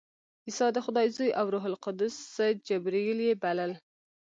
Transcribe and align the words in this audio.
عیسی 0.47 0.67
د 0.73 0.77
خدای 0.85 1.07
زوی 1.15 1.29
او 1.39 1.45
روح 1.53 1.65
القدس 1.71 2.15
جبراییل 2.67 3.19
یې 3.27 3.33
بلل. 3.43 3.71